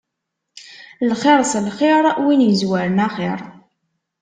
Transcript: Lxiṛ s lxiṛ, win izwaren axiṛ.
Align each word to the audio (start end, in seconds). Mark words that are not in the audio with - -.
Lxiṛ 1.09 1.39
s 1.51 1.53
lxiṛ, 1.65 2.03
win 2.23 2.45
izwaren 2.51 3.03
axiṛ. 3.07 3.39